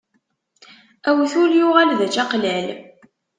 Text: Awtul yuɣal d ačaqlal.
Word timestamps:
Awtul 1.09 1.51
yuɣal 1.59 1.89
d 1.99 2.01
ačaqlal. 2.05 2.67